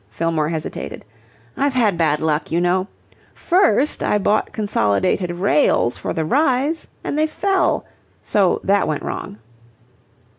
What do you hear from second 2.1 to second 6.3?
luck, you know. First I bought Consolidated Rails for the